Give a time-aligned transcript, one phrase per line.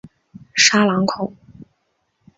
[0.55, 1.31] 沙朗孔。